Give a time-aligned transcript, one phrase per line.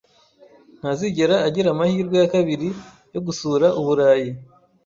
[0.79, 2.67] Ntazigera agira amahirwe ya kabiri
[3.13, 4.31] yo gusura Uburayi.